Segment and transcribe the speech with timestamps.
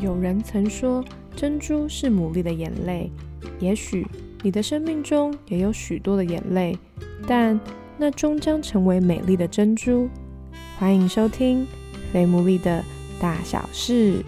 [0.00, 1.04] 有人曾说，
[1.36, 3.10] 珍珠是牡蛎的眼泪。
[3.60, 4.06] 也许
[4.42, 6.76] 你的生命中也有许多的眼泪，
[7.28, 7.58] 但
[7.96, 10.08] 那终将成为美丽的珍珠。
[10.78, 11.62] 欢迎收听
[12.12, 12.84] 《非牡蛎的
[13.20, 14.18] 大小事》。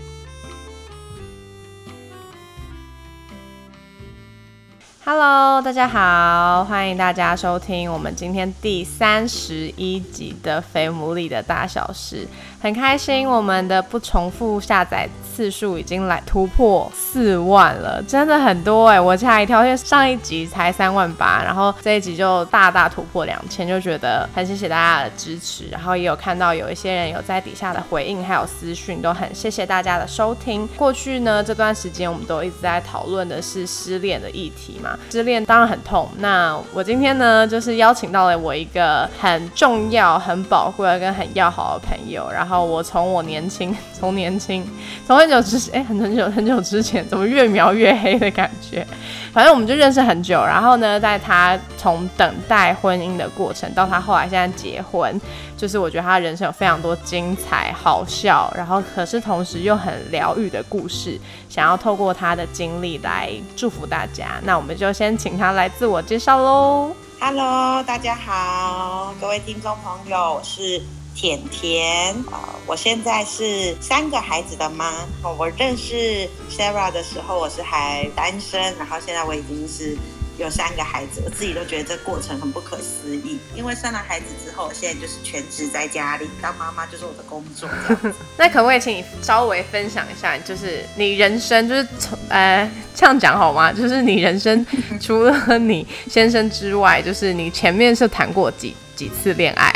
[5.04, 12.24] Hello，大家好，欢迎大家收听我们今天第三十一集的《非牡蛎的大小事》。
[12.60, 18.98] 很开心，我们的不重复下载次数已经来突破四万了，真的很多哎！
[18.98, 25.66] 我吓一跳，因为上一集才三万八，然后这一集就大大突破两千，就觉得很谢谢大家的支持。
[25.70, 30.66] 然后也有看到有一些人有在底下的回应，还有私讯，都很谢谢大家的收听。
[30.68, 36.08] 过去呢这段时间，我们都一直在讨论的是失恋的议题嘛， 失恋当然很痛。
[36.16, 44.66] 那我今天呢，就是邀请到了我一个很重要、很宝贵跟很要好的朋友，然后我从我年轻，从年轻，
[45.06, 48.86] 从很久之前，哎，很很久很久之前，怎么越描越黑的感觉？
[49.33, 50.41] 反正我们就认识很久。
[50.44, 55.20] 然后呢，在他从等待婚姻的过程，到他后来现在结婚，
[55.56, 64.40] 就是我觉得他人生有非常多精彩、好笑，然后可是同时又很疗愈的故事，想要透过他的经历来祝福大家。
[64.44, 66.94] 那我们就先请他来自我介绍喽。
[67.18, 70.80] Hello，大家好，各位听众朋友，我是。
[71.17, 74.92] 甜甜啊，我现在是三个孩子的妈。
[75.39, 79.97] 我认识 Sarah 的时候，我是还单身，然后现在我已经是
[80.36, 83.39] 有三个孩子，我自己都觉得这过程很不可思议。
[83.55, 87.67] 因为生了孩子之后，现在就是全职在家里当妈妈，就是我的工作。
[88.36, 93.73] 那可不可以请你稍微分享一下，就是你人生就是从呃这样讲好吗？
[93.75, 94.64] 就是你人生
[95.01, 99.70] 除了你先生之外，就是你前面是谈过几几次恋爱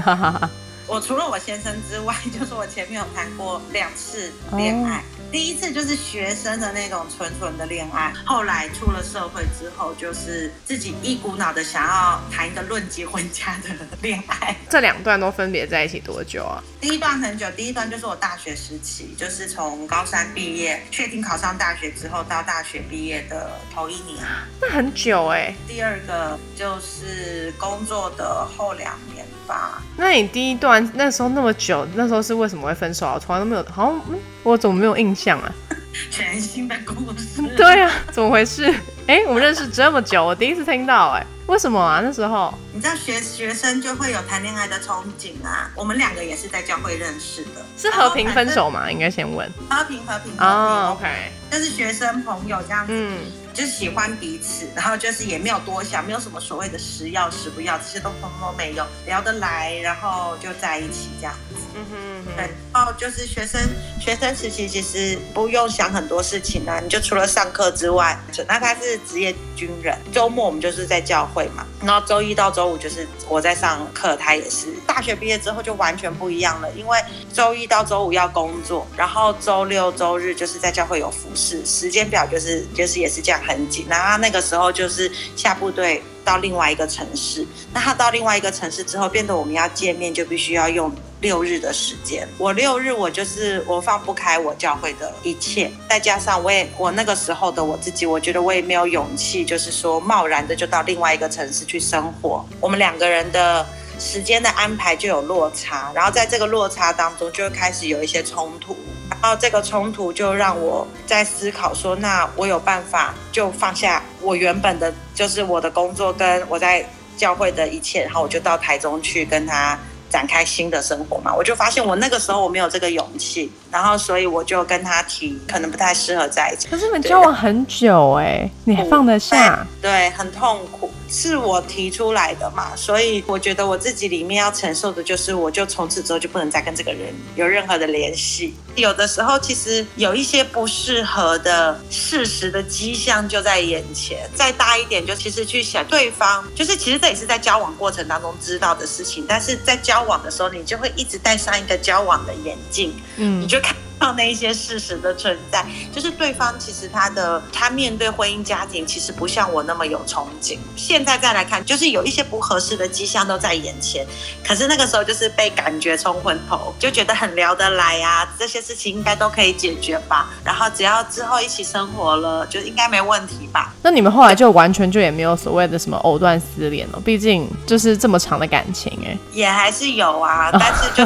[0.00, 0.48] 啊？
[0.86, 5.02] 我除了我先生之外， 就是我前面有谈过两次恋爱。
[5.32, 14.56] 第一次就是学生的那种纯纯的恋爱，后来出了社会之后，就是自己一股脑的想要谈一个论结婚家的恋爱。
[14.70, 16.62] 这两段都分别在一起多久啊？
[16.80, 24.24] 第一段很久，第一段就是我大学时期，就是从高三毕业，确定考上大学之后到大学毕业的头一年。
[24.60, 25.52] 那很久哎。
[25.66, 29.82] 第二个就是工作的后两年吧。
[29.96, 33.18] 那你第一段那时候那么久，那时候是为什么会分手啊？
[33.18, 34.00] 从来都没有，好像
[34.42, 35.38] 我怎么没有印象？
[35.40, 35.52] 啊，
[36.10, 37.42] 全新的故事。
[37.56, 38.72] 对啊，怎么回事？
[39.06, 42.00] 哎，我们认识这么久，我第一次听到，哎，为什么啊？
[42.02, 45.70] 那时候你知道学学生就会有谈恋爱的憧憬啊。
[45.74, 48.90] 我们两个也是在教会认识的，是和平分手吗？
[48.90, 49.46] 应该先问。
[49.68, 51.06] 和平和平哦，OK，
[51.50, 53.10] 就是学生朋友这样子。
[53.54, 61.60] 就是喜欢彼此，然后就是也没有多想，没有什么所谓的时要时不要，这些都通通没有，聊得来，然后就在一起这样子。
[61.76, 62.50] 嗯哼，对。
[62.72, 63.60] 然后就是学生
[64.00, 74.68] 学生时期其实不用想很多事情啊，你就除了上课之外，那他是职业军人，周末我们就是在教会嘛，然后周一到周五就是我在上课，他也是。
[74.86, 76.98] 大学毕业之后就完全不一样了，因为
[77.32, 83.40] 周一到周五要工作，然后周六周日就是在教会有服饰，时间表就是就是也是这样。
[83.44, 90.90] 很紧，然后那个时候就是下部队到另外一个城市，那他到另外一个城市之后，变得我们要见面就必须要用
[91.20, 92.28] 六日的时间。
[92.38, 102.44] 我六日我就是我放不开我教会的一切，再加上我也我那个时候的我自己，我觉得我也没有勇气，就是说贸然的就到另外一个城市去生活。
[102.60, 103.66] 我们两个人的
[103.98, 108.76] 时间的安排就有落差，然后在这个落差当中就会开始有一些冲突。
[109.08, 116.84] 然后这个冲突就让我在思考说，那我有办法就放下我原本的，就是我的工作跟我在
[117.16, 119.78] 教会的一切，然后我就到台中去跟他
[120.14, 121.34] 展开新的生活嘛。
[121.34, 126.68] 我就发现我那个时候我没有这个勇气，然后所以我就跟他提，可能不太适合在一起。
[126.68, 129.66] 可是你们交往很久哎，你还放得下？
[129.82, 130.88] 对，很痛苦。
[131.08, 138.54] 是我提出来的嘛，所以我觉得我自己里面要承受的就是，我就从此之后就不能再跟这个人有任何的联系。
[138.74, 144.28] 有的时候其实有一些不适合的事实的迹象就在眼前。
[144.34, 153.76] 再大一点，就其实去想对方，就是其实这也是在交往过程当中知道的事情，但是在交往的时候，你就会一直戴上一个交往的眼镜，嗯，你就看。
[154.12, 160.58] 那一些事实的存在，就是对方其实他的他面对婚姻家庭，其实不像我那么有憧憬。
[160.76, 164.06] 现在再来看，就是有一些不合适的迹象都在眼前，
[164.46, 170.28] 可是那个时候就是被感觉冲昏头，就觉得很聊得来呀，这些事情应该都可以解决吧。
[170.44, 173.72] 然后只要之后一起生活了，就应该没问题吧。
[173.82, 181.04] 那你们后来就完全就也没有所谓的什么藕断丝连了，毕竟就是这么长的感情，哎，也还是有啊，但是就。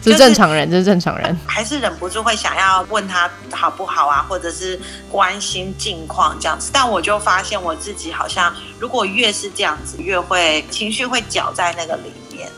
[0.00, 4.78] 这是正常人，这是正常人，还是忍不住会想要问他好不好啊，或者是
[5.10, 6.70] 关心近况这样子。
[6.72, 12.12] 但我就发现我自己好像，如果越是这样子，越会情绪会搅在那个里。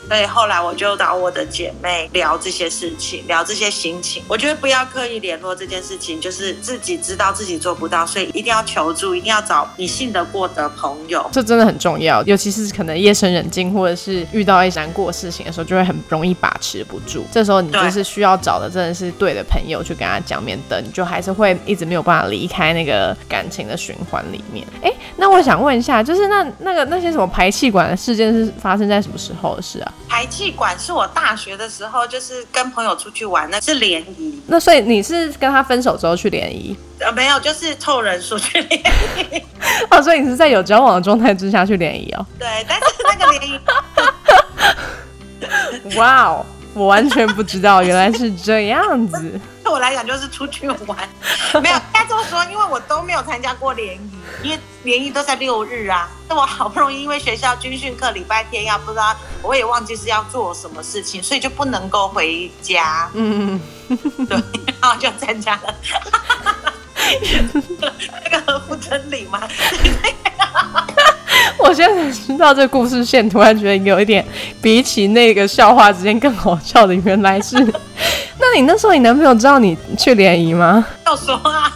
[0.07, 4.21] 所以后来我就找我的姐妹聊这些事情，聊这些心情。
[4.27, 11.27] 我觉得不要刻意联络这件事情，就是自己知道自己做不到，所以一定要求助，一定要找你信得过的朋友。
[11.31, 17.23] 这真的很重要，尤其是可能夜深人静，或者是遇到一些难过事情的时候，就会很容易把持不住。
[17.31, 24.65] 这时候你就是需要找的真的是对的朋友去跟他讲面的，你就还是会一直没有办法离开那个感情的循环里面。
[24.81, 29.93] 哎，那我想问一下，就是那那个那些什么排气管的事件是发生在什么时候的事啊？
[30.09, 34.41] 排气管是我大学的时候，就是跟朋友出去玩，那是联谊。
[34.47, 36.75] 那所以你是跟他分手之后去联谊？
[36.99, 38.81] 呃，没有，就是凑人数去联
[39.17, 39.43] 谊。
[39.89, 42.25] 哦，所以你是在有交往的状态之下去联谊哦？
[42.37, 43.59] 对，但是那个联谊，
[45.97, 49.39] 哇哦，我完全不知道，原来是这样子。
[49.63, 50.97] 对我来讲就是出去玩，
[51.61, 54.09] 没有该这么说，因为我都没有参加过联谊，
[54.43, 56.09] 因为联谊都在六日啊。
[56.27, 63.09] 那我好不容易因为学校军训课礼拜天要不知道，我也忘记是要做什么事情，所以就不能够回家。
[63.13, 63.59] 嗯，
[64.27, 64.37] 对，
[64.81, 65.75] 然后就参加了。
[68.23, 69.39] 那个合乎真理吗？
[71.59, 74.25] 我现在知道这故事线，突然觉得有一点
[74.61, 77.55] 比起那个笑话之间更好笑的，原来是。
[78.53, 80.85] 那你那时候你男朋友知道你去联谊吗？
[81.05, 81.71] 要说啊。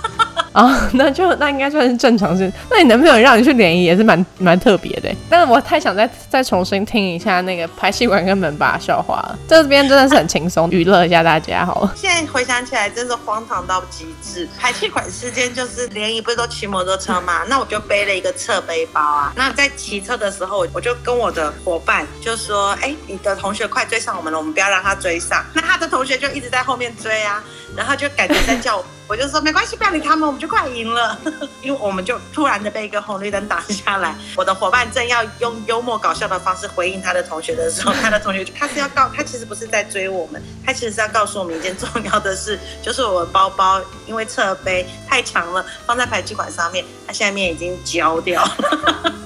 [0.56, 2.50] 啊， 那就那应该算是正常事。
[2.72, 5.13] 那你男朋友让你去联谊也是蛮蛮特别的。
[5.30, 9.38] 但是我太想再再重新听一下那个排气管跟门把笑话了。
[9.50, 11.94] 这边真的是很轻松，娱乐一下大家好了。
[11.94, 14.48] 现在回想起来，真是荒唐到极致。
[14.57, 17.42] 排气管事件就是联谊不是都骑摩托车吗？
[17.50, 19.34] 那我就背了一个侧背包啊。
[19.36, 27.44] 那在骑车的时候，我就跟我的伙伴就说：“哎，你的同学快追上我们了，我们不要让他追上。”那他的同学就一直在后面追啊，
[27.75, 28.86] 然后就感觉在叫我。
[29.07, 31.18] 我就说没关系，不要理他们，我们就快赢了。
[31.62, 49.13] 因为我们就突然的被一个红绿灯挡下来，我的伙伴正要用幽默搞笑的方式回应他的同学的时候，他的同学他是要告他其实不是在追我们，他其实是要告诉我们一件重要的事，就是我的包包因为侧背太长了，放在排气管上面，它下面已经焦掉了。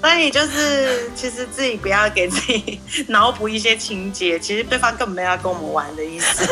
[0.00, 2.78] 所以就是其实自己不要给自己
[3.08, 6.46] 脑补一些情节，其实对方根本没有要跟我们玩的意思。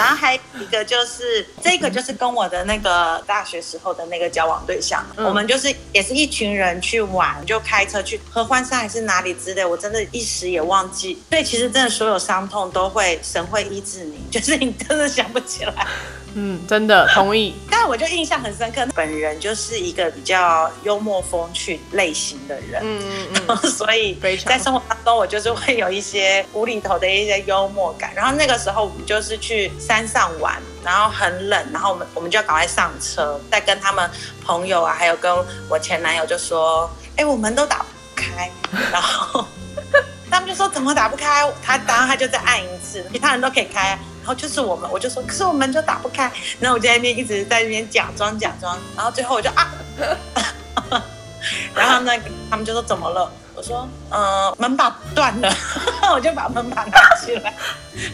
[0.00, 11.22] 然后还一个就是这个就是跟我的那个大学时候的那个交往对象，我们就是也是一群人去玩，就开车去合欢山还是哪里之类，我真的一时也忘记。
[11.28, 15.86] 所以其实真的所有伤痛都会神会医治你， 就是你真的想不起来。
[16.34, 17.54] 嗯，真的 同意。
[17.70, 23.02] 但我就印象很深刻，本人就是一个比较幽默风趣类型的人，嗯
[23.34, 28.12] 嗯嗯， 所以在生活当中我就是会有一些无厘头的一些幽默感。
[28.14, 34.08] 然后那个时候我们就是去山上玩，然后很冷，然后我们我们就要赶快上车，再跟他们
[34.44, 35.34] 朋友啊，还有跟
[35.68, 37.84] 我前男友就说，哎，我们都打不
[38.14, 38.50] 开，
[38.92, 39.44] 然后
[40.30, 41.50] 他们就说怎么打不开？
[41.64, 43.98] 他然后他就再按一次，其他人都可以开。
[44.20, 46.30] 然后就是我们，我就说，可是我门就打不开。
[46.58, 49.72] 然后我就在那边一直在那边假装假装，然后最后我就啊，
[51.74, 52.12] 然后呢
[52.50, 53.30] 他们就说怎么了？
[53.52, 55.52] 我说，呃，门把断了，
[56.14, 57.54] 我就把门把拿起来，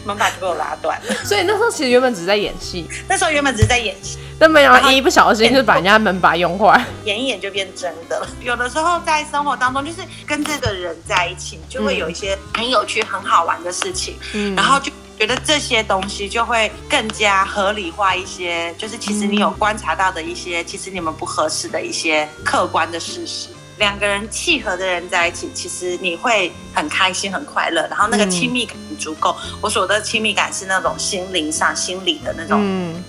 [0.03, 1.15] 门把就被我拉断了。
[1.23, 8.27] 所以那时候其实原本只是在演戏，那时候原本只是在演戏，但没有一不小心就把人家门把用坏，演一演就变真的了。
[8.41, 14.91] 有的时候在生活当中，就是跟这个人在一起，就会有一些很有趣、很好玩的事情，嗯，然后就。
[15.17, 23.49] 觉得这些东西就会更加合理化一些，就是其实你有观察到的一些，其实你们不合适的一些客观的事实。
[23.77, 29.35] 两个人契合的人在一起，其实你会很开心、很快乐，然后那个亲密感足够。
[29.61, 32.59] 我说的亲密感是那种心灵上、心理的那种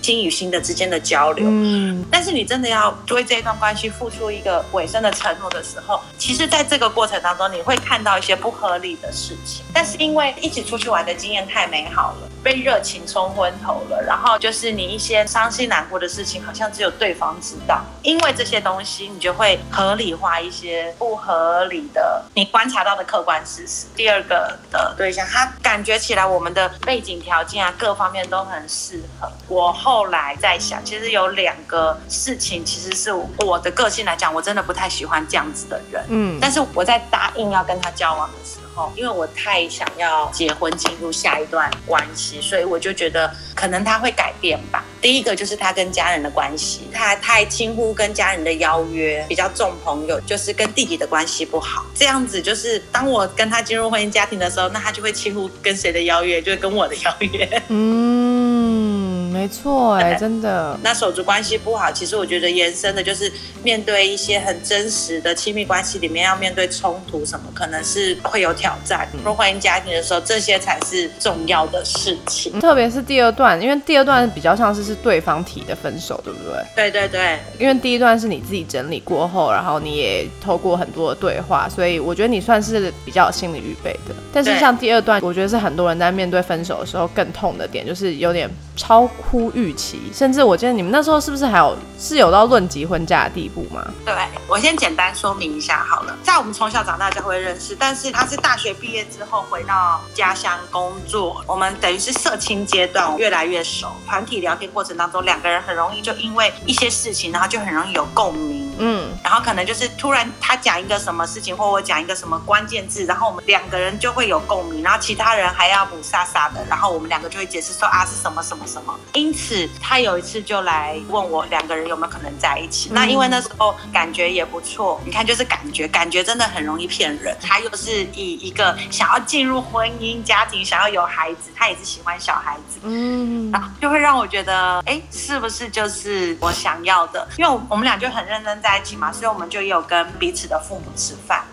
[0.01, 1.45] 心与心的之间的交流。
[1.49, 9.63] 嗯，但是你真的要为这一段关系付出一个尾声的承诺的时候，其实在这个过程当中，你会看到一些不合理的事情。
[9.73, 17.83] 但是因为一起出去玩的经验太美好了，被热情冲昏头了，然后就是你一些伤心难过的事情，好像只有对方知道。
[18.03, 20.58] 因为这些东西，你就会合理化一些。
[20.59, 23.85] 些不合理的，你观察到的客观事实。
[23.95, 29.31] 第二个的对象，他感觉起来我们的背景条件啊，各方面都很适合。
[29.47, 33.11] 我后来在想，其实有两个事情，其实是
[33.45, 36.03] 我的个性来讲，我真的不太喜欢这样子的人。
[36.09, 44.83] 嗯，但是我在答应要跟他交往的时候，因为我太想要结婚进入下一段关系，所以我就觉得可能他会改变吧。
[45.01, 51.85] 第一个就是他跟家人的关系，他太轻忽跟家人的邀约，比较重朋友，就是跟弟弟的关系不好。
[51.95, 57.61] 这样子就是当我跟他进入婚姻家庭的时候，那他就会轻忽跟谁的邀约，就是跟我的邀约。
[57.69, 60.77] 嗯，没错，哎，真的。
[60.83, 63.31] 那手足关系不好，其实我觉得延伸的就是
[63.63, 69.07] 面对一些很真实的亲密关系里面要面对冲突什么，可能是会有挑战。
[69.23, 72.59] 入婚姻家庭的时候，这些才是重要的事情。
[72.59, 76.63] 特别是第二段，因为第二段比较像是是对方提的分手，对不对？
[76.75, 84.15] 对对对，因为第一段是你自己整理过后，然后你也透过很多的对话，所以我觉得你算是比较有心理预备的。
[84.33, 93.85] 但是像第二段，我觉得是很多人在面对分手的时候更痛的点，就是有点超乎预期，甚至我记得你们那时候是不是还有是有到论及婚嫁的地步吗？
[94.05, 94.13] 对，
[94.47, 137.27] 我先简单说明一下好了，在我们从小长大就会认识，但是他是大学毕业之后回到家乡工作，我们等于是社青阶段越来越熟，团体聊天过程当中，两个人很容易就因为一些事情，然后就很容易有共鸣，嗯，然后可能就是突然他讲一个什么事情，或我讲一个什么关键字，然后我们两个人就会有共鸣，然后其他人还要补撒撒的，然后我们两个就会解释说啊是什么什么什么，因此他有一次就来问我两个人有没有可能在一起，那因为那时候感觉也不错，你看就是感觉，感觉真的很容易骗人，他又是以一个想要进入婚姻家庭，想要有孩子，他也是喜欢小孩子，嗯，然后就会让我觉得，哎，是不是就是我想要的？
[137.37, 141.43] 因为我们俩就很认真在一起嘛，所以我们就有跟彼此的父母吃饭。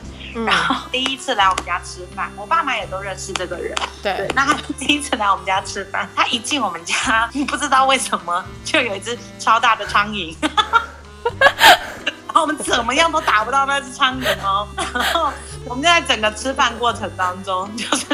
[0.45, 3.75] 然后第一次来我们家吃饭，我爸妈也都认识这个人。
[4.03, 14.69] 对，那他第一次来我们家吃饭，他一进我们家，不知道为什么就有一只超大的苍蝇，然 后我们怎么样都打不到那只苍蝇哦。
[14.93, 15.33] 然后
[15.65, 18.07] 我们在整个吃饭过程当中，就是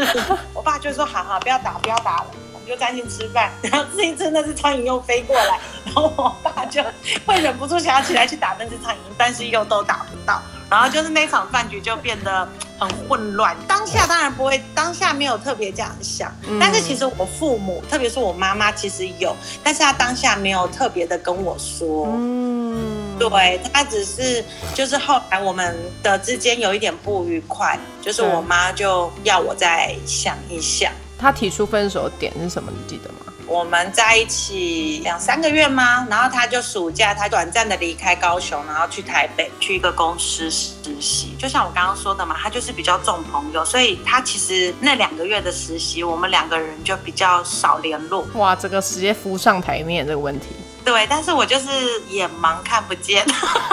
[0.54, 2.26] 我爸就说：“好好，不要打，不要打了。”
[2.72, 6.82] 就专心吃饭，然后这一次那只苍蝇又飞过来，然后我爸就
[7.26, 12.48] 会忍不住想要起来去打那只苍蝇，但是又都打不到，然后就是那场饭局就变得
[12.78, 13.54] 很混乱。
[13.68, 30.90] 当下当然不会，当下没有特别这样想，但是其实我父母，特别是我妈妈，其实有，但是她当下没有特别的跟我说，嗯，对，她只是就是后来我们的之间有一点不愉快，就是我妈就要我再想一想。
[31.22, 32.72] 他提出分手点是什么？
[32.76, 33.32] 你记得吗？
[33.46, 36.06] 我们在一起两三个月吗？
[36.10, 41.36] 然后他就暑假，他短暂的离开高雄，然后去台北去一个公司实习。
[41.38, 48.26] 就像我刚刚说的嘛，他就是比较重朋友，所以他其实那两个月的实习，我们两个人就比较少联络。
[48.34, 50.46] 哇，这个直接浮上台面这个问题。
[50.84, 51.68] 对，但是我就是
[52.08, 53.24] 眼盲看不见，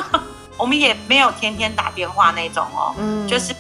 [0.58, 3.56] 我们也没有天天打电话那种哦，嗯，就是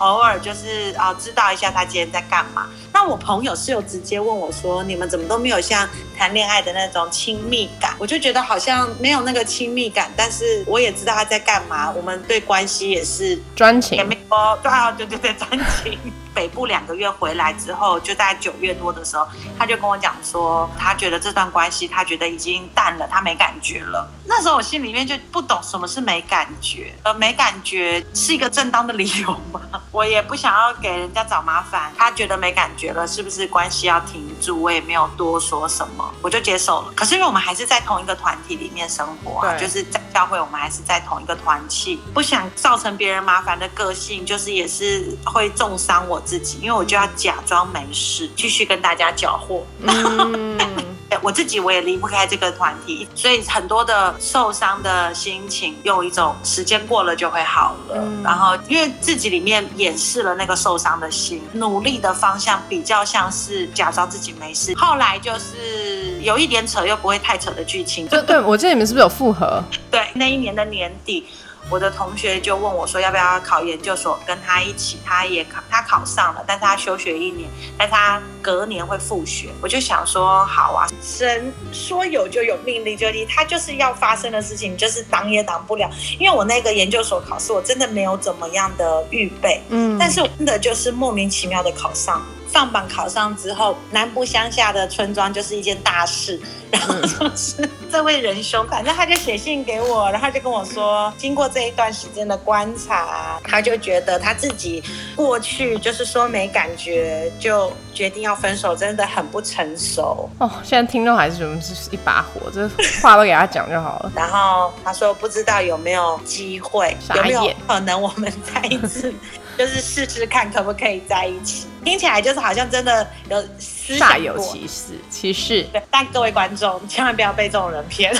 [0.00, 2.68] 偶尔就是啊，知道一下他今天在干嘛。
[2.92, 5.88] 那我朋友是有直接问我说：“你们怎么都没有像
[6.18, 11.90] 谈恋爱的那种亲密感？”我就觉得好像没有那个亲密感，但是我也知道他在干嘛。
[11.90, 15.50] 我们对关系也是专情，也没说对啊，对对对，专
[15.82, 15.98] 情。
[16.34, 19.26] 北部两个月回来之后，就在九月多的时候，
[19.58, 24.08] 他就跟我讲说，他觉得这段关系，他觉得已经淡了，他没感觉了。
[24.26, 29.60] 那时候我心里面就不懂什么是没感觉，呃，没感觉是一个正当的理由吗？
[29.90, 34.56] 我也不想要给人家找麻烦，他觉得没感觉了，是不是关系要停住？
[34.60, 36.92] 我也没有多说什么，我就接受了。
[36.94, 46.19] 可是因为我们还是在同一个团体里面生活啊，就是在教会，我们还是在同一个团契，不想造成别人麻烦的个性，就是也是会重伤我。
[46.20, 49.64] 自己，因为我就要假装没事，继续跟大家搅和。
[49.82, 50.58] 嗯，
[51.22, 58.08] 我自己我也离不开这个团体，所以很多的受伤的心情，用一种时间过了就会好了。
[58.22, 64.74] 然后，因为自己里面掩饰了那个受伤的心，努力的方向比较像是假装自己没事。
[64.76, 68.08] 后来就是有一点扯，又不会太扯的剧情。
[68.08, 69.62] 就对我记得你们是不是有复合？
[69.90, 71.26] 对，那一年的年底。
[71.70, 74.18] 我的同学就问我说：“要不要考研究所？
[74.26, 74.98] 跟他一起？
[75.06, 77.48] 他也考，他考上了，但是他休学一年，
[77.78, 85.88] 但他隔年会复学。”我就想说：“好啊，神说有就有，命里就立，他就是要发生的事情，就是挡也挡不了。
[86.18, 92.20] 因为我那个研究所考试，我真的没有怎么样的预备，嗯，但是我真的就是莫名其妙的考上。”
[92.52, 96.40] 放榜考上之后，南部乡下的村庄就是一件大事。
[96.70, 104.80] 然后就是这位仁兄，反正他就写信给我，然后就跟我说，经过这一段时间的观察，他就觉得他自己
[105.16, 110.30] 过去就是说没感觉，就决定要分手，真的很不成熟。
[110.38, 112.68] 哦，现在听众还是觉得是一把火，这
[113.02, 114.12] 话都给他讲就好了。
[114.14, 119.12] 然后他说不知道有没有机会，有没有可能我们再一次。
[119.60, 121.66] 就是试试看可不可以在一起。
[121.84, 125.66] 听起来就是好像真的有煞有其事，其事。
[125.70, 128.10] 对，但各位观众千万不要被这种人骗。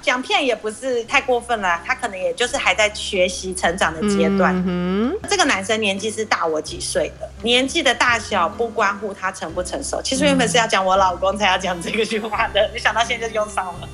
[0.00, 4.54] 讲骗也不是太过分了，他可能也就是还在学习成长的阶段。
[4.64, 10.00] 嗯这个男生年纪是大我几岁的，年纪的大小不关乎他成不成熟。
[10.00, 13.88] 其实原本是要讲我老公才要讲这个句话的，没想到现在就用上了。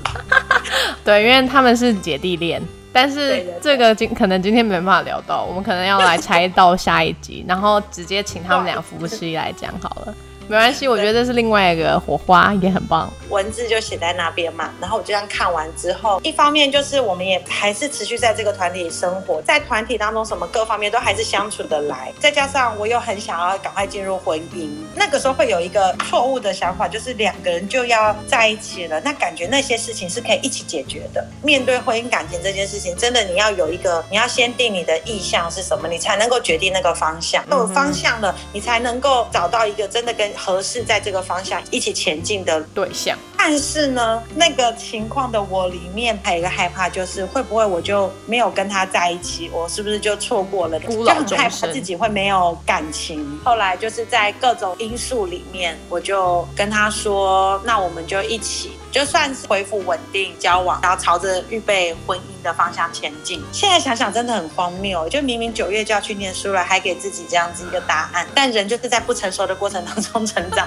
[1.02, 2.62] 对，因为他们是姐弟恋，
[2.96, 10.14] 但是这个今可能今天没办法聊到，我们可能要来拆到下一集，然后直接请他们俩夫妻来讲好了。
[10.48, 13.12] 没关系，我觉得这是另外一个火花，也很棒。
[13.30, 31.26] 文字就写在那边嘛，然后我就这样看完之后，一方面就是我们也还是持续在这个团体里生活，在团体当中什么各方面都还是相处的来，再加上我又很想要赶快进入婚姻，那个时候会有一个错误的想法，就是两个人就要在一起了，那感觉那些事情是可以一起解决的。
[31.42, 37.44] 面对婚姻感情这件事情，真的你要有一个，你要先定你的意向是什么，你才能够决定那个方向。
[37.50, 40.30] 有方向了，你才能够找到一个真的跟。
[40.36, 50.78] 合适在这个方向一起前进的对象，但是呢，那个情况的我里面还有一个害怕，就是会不会我就没有跟他在一起，我是不是就错过了？
[50.78, 53.26] 就很害怕自己会没有感情。
[53.44, 58.72] 后来就是在各种因素里面，我就跟他说，那我们就一起。
[58.96, 63.44] 就算是恢复稳定交往，然后朝着预备婚姻的方向前进。
[63.52, 68.26] 现在想想真的很荒谬，就明明九月就要去念书了，还给自己这样子一个答案。
[68.34, 70.66] 但人就是在不成熟的过程当中成长。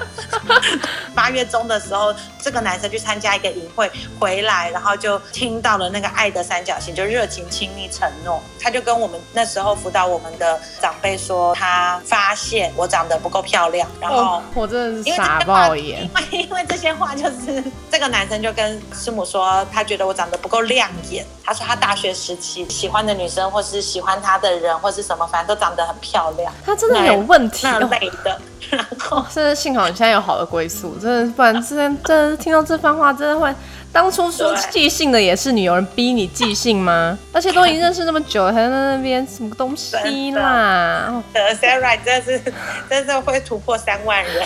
[1.16, 8.40] 八月中的时候，这个男生去参加一个营会回来，然后就听到了那个爱的三角形，就热情、亲密、承诺。
[8.62, 13.90] 他就跟我们那时候辅导我们的长辈说，他发现我长得不够漂亮。
[14.00, 18.19] 然后我真的是傻爆眼，因为因为这些话就是这个男。
[18.20, 21.26] 男生就跟师母说，他觉得我长得不够亮眼。
[21.42, 26.52] 他说他大学时期喜欢的女生，或是喜欢他的人，或是什么，反正都长得很漂亮。
[26.66, 28.42] 他真的有问题，那类的。
[28.72, 33.56] 然后， 真的幸好你现在有好的归宿，真的，不然之前真的听到这番话，真的会。
[33.94, 37.18] 当初说寄信的也是你，有人逼你寄信吗？
[37.32, 41.24] 而且都已经认识那么久了，还在那边什么东西啦？
[41.32, 42.54] 呃，Sarah 真的是
[42.90, 44.46] 真的会突破三万人。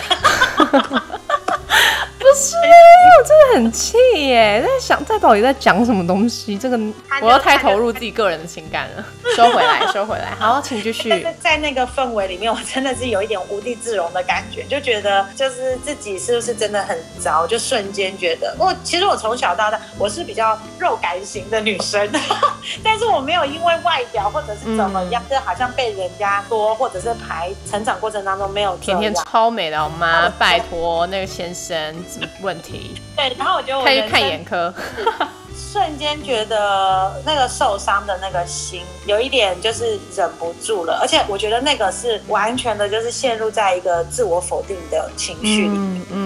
[2.24, 4.62] 不是，我真的很气耶！
[4.64, 6.56] 在想，在到底在讲什么东西？
[6.56, 6.80] 这个
[7.20, 9.04] 我要太投入自己个人的情感了。
[9.36, 10.34] 收回来，收回来。
[10.38, 11.26] 好，请继续。
[11.38, 17.46] 在那个氛围里面，我真的是有一点无地自容的感觉，就觉得就是自己是不是真的很糟？
[17.46, 22.08] 就瞬间觉得，我其实我从小到大我是比较肉感型的女生，
[22.82, 30.32] 但是我没有因为外表或者是怎么样，就好像被人家多或者是排成长过程当中没有天天超美的好吗？
[30.38, 31.94] 拜托那个先生。
[32.40, 34.72] 问题对，然后我就可以看眼科，
[35.54, 46.00] 瞬间觉得那个受伤的那个心有一点就是忍不住了，而且我觉得那个是完全的，就是陷入在一个自我否定的情绪里面。
[46.00, 46.23] 嗯嗯。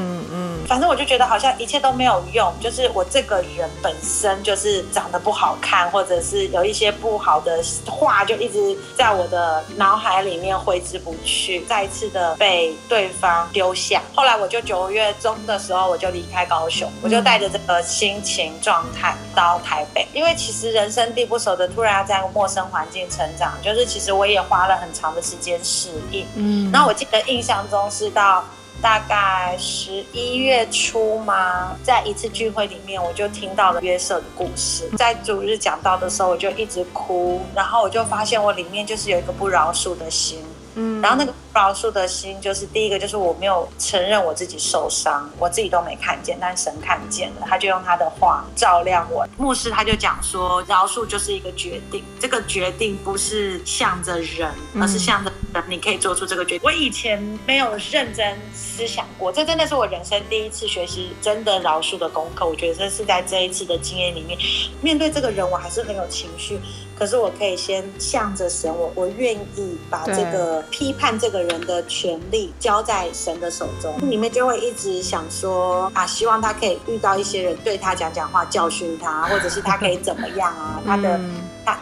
[0.69, 14.03] 反正我就觉得好像一切都没有用，就是我这个人本身就是长得不好看，或者是有一些不好的话，就一直在我的脑海里面挥之不去，再一次的被对方丢下。
[14.15, 26.27] 后来我就九月中的时候，我就离开高雄，我就带着这个心情状态到台北，因为其实人生地不熟的，突然要在陌生环境成长，就是其实我也花了很长的时间适应。
[26.35, 28.45] 嗯，然后我记得印象中是到。
[28.81, 31.77] 大概十一月初嘛？
[31.83, 34.88] 在一次聚会里面，我就听到了约瑟的故事。
[34.97, 40.38] 在主日讲到的时候，我就一直哭，然后我就发现我里面就是有一个不饶恕的心。
[40.79, 49.27] 嗯，然后那个不饶恕的心，就是第一个，就是我没有承认我自己受伤，我自己都没看见，但神看见了，他就用他的话照亮我。
[49.37, 54.49] 牧师他就讲说，饶恕就是一个决定，这个决定不是向着人，
[54.81, 56.61] 而是向着人，你可以做出这个决定。
[56.62, 62.47] 我以前没有认真思想过，这真的是我人生第一次学习真的饶恕的功课。
[62.47, 64.38] 我觉得这是在这一次的经验里面，
[64.81, 66.61] 面对这个人，我还是很有情绪。
[66.99, 73.95] 可是我可以先向着神，我我愿意把这个批判这个人的权利交在神的手中。
[74.03, 80.83] 你们就会一直想说啊，希望他可以遇到一些人对他讲讲话，教训他， 或者是他可以怎么样啊？
[80.87, 81.21] 他的。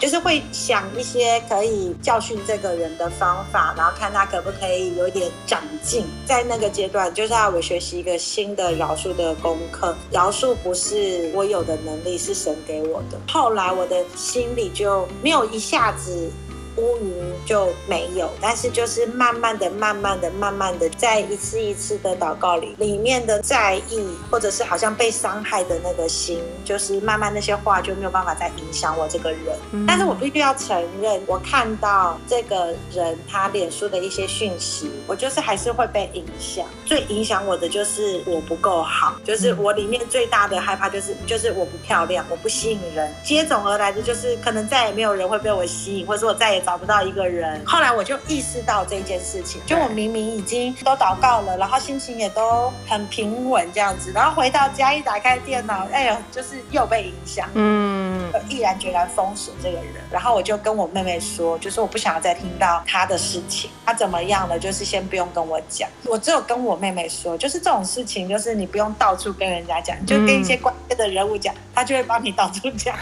[0.00, 6.04] 就是会想一些可以教训这个人的方法，然后看他可不可以有一点长进。
[6.26, 9.94] 在那个阶段，就是要我学习一个新的饶恕的功课。
[10.10, 13.18] 饶恕不是我有的能力，是神给我的。
[13.28, 16.30] 后来我的心里就没有一下子
[16.76, 29.86] 乌云就没有，但是就是慢慢的、慢慢的、慢慢的，在一次一次的祷告里，里面的在意或者是好像被伤害的那个心，就是慢慢那些话就没有办法再影响我这个人。
[29.86, 36.66] 但是我必须要承认，我看到这个人他脸书的一些讯息，我就是还是会被影响。
[36.84, 43.12] 最影响我的就是我不够好，就是我里面最大的害怕就是就是我不漂亮，我不吸引人。
[43.24, 47.64] 接踵而来的就是可能再也没有人会被我吸引，或者我再也找不到一个人。
[47.64, 59.86] 后来我就意识到这件事情，就我明明已经都祷告了，然后心情也都很平稳这样子，然后回到家一打开电脑，哎呦，就是又被影响，嗯，毅然决然封锁这个人。
[60.10, 65.88] 然后我就跟我妹妹说，就是我不想要再听到他的事情，他怎么样了，就是先不用跟我讲。
[66.04, 72.94] 我只有跟我妹妹说，就是这种事情，就是你不用到处跟人家讲，就跟一些关键的人物讲，他就会帮你到处讲。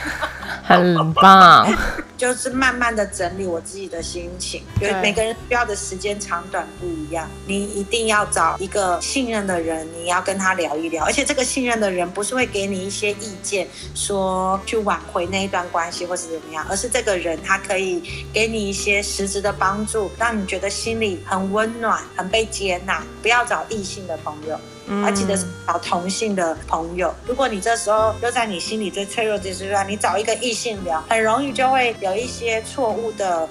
[0.62, 1.66] 很棒，
[2.16, 4.62] 就是慢慢的整理我自己的心情。
[4.80, 11.04] 因为每个人需要的时间长短不一样，你一定要找一个信任的人，你要跟他聊一聊。
[11.04, 23.04] 而且这个信任的人不是会给你一些意见，说去挽回那一段关系或是怎么样，而是这个人他可以给你一些实质的帮助，让你觉得心里很温暖、很被接纳。
[23.22, 24.58] 不要找异性的朋友。
[25.02, 27.14] 还记得找同性的朋友。
[27.26, 33.48] 如果你这时候又在你心里最脆弱的阶段，你找一个异性聊，很容易就会有一些错误的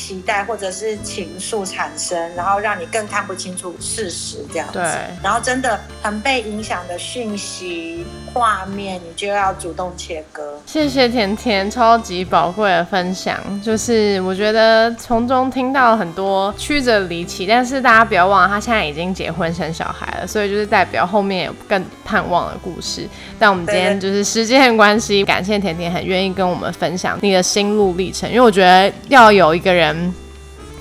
[0.00, 4.78] 期待或者是情愫产生，然后让你更看不清楚事实这样子。
[4.78, 4.84] 对，
[5.22, 8.06] 然后真的很被影响的讯息。
[8.32, 10.56] 画面，你就要主动切割。
[10.64, 13.36] 谢谢甜甜，超级宝贵的分享。
[13.60, 23.04] 就是我觉得从中听到很多曲折离奇，但是大家不要忘了，他现在已经结婚生小孩了，所以就是代表后面有更盼望的故事。
[23.36, 29.89] 但我们今天就是时间关系，感谢甜甜很愿意跟我们分享你的心路历程，因为我觉得要有一个人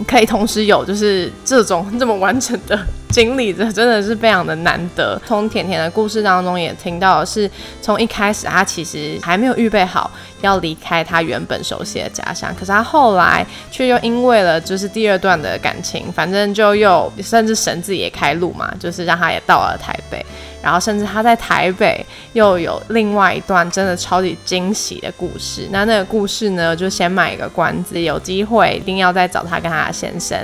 [0.08, 2.80] 可以同时有就是这种 这么完整的。
[3.10, 4.60] 经历这真的是非常的。
[4.60, 5.18] 难得。
[5.26, 7.50] 从甜甜的故事当中也听到，是
[7.82, 20.26] 从一开始他其实还没有预备好要离开他原本熟悉的家乡，可是他后来却又因为了就是第二段的感情，反正就又甚至神自己也开路嘛，就是让他也到了台北。
[20.62, 25.66] 然后，甚至他在台北又有另外一段真的超级惊喜的故事。
[25.72, 30.38] 那那个故事呢，就先卖一个关子，有机会一定要再找他跟他的先生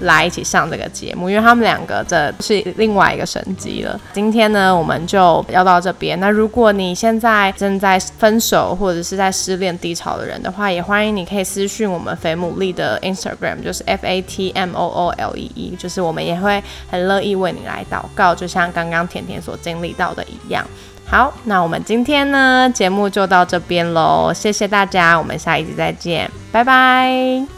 [0.00, 4.00] 来一起上这个节目，因为他们两个这是另外一个神机了。
[4.14, 6.18] 今天呢，我们就要到这边。
[6.18, 19.56] 那如果你现在正在分手或者是在失恋低潮的人的话，也欢迎你可以私讯我们肥牡蛎的 Instagram，就是 F A T M O O L E E，就是我们也会很乐意为你来祷告，就像刚刚甜甜所。
[19.60, 20.64] 经历到的一样，
[21.04, 27.57] 好，那我们今天呢节目就到这边喽，谢谢大家，我们下一集再见，拜拜。